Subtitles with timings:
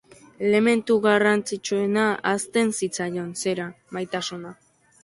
[0.45, 4.61] Elementu garrantzitsuena ahazten zitzaion, zera, maitasuna.